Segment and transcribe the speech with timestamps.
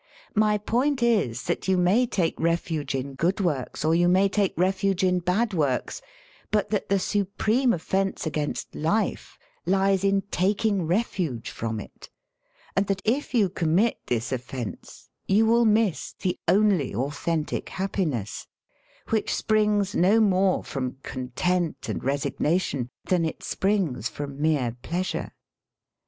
[0.33, 4.57] My point is that you may take refuge in good works or you may take
[4.57, 6.01] refuge in bad works,
[6.49, 9.37] but that the supreme offence against life
[9.67, 12.09] lies in taking refuge from it,
[12.75, 18.47] and that if you commit this offence you will miss the only authentic happiness—
[19.11, 25.31] which springs no more from content and resignation than it springs from mere pleasure.